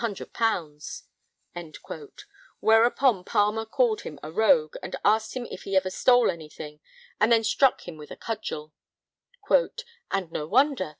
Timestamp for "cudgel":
8.17-8.73